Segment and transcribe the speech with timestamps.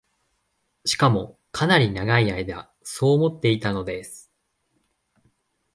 [0.87, 4.31] しかも、かなり永い間そう思っていたのです